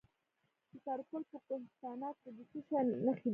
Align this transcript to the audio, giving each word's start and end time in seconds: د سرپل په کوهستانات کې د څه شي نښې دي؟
د 0.69 0.71
سرپل 0.85 1.23
په 1.31 1.37
کوهستانات 1.47 2.15
کې 2.23 2.29
د 2.37 2.39
څه 2.51 2.59
شي 2.67 2.77
نښې 3.05 3.21
دي؟ 3.29 3.29